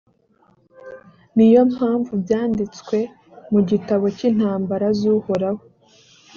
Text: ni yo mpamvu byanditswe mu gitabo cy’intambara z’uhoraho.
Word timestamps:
ni 1.35 1.45
yo 1.53 1.61
mpamvu 1.73 2.11
byanditswe 2.23 2.97
mu 3.51 3.59
gitabo 3.69 4.05
cy’intambara 4.17 4.87
z’uhoraho. 4.99 5.61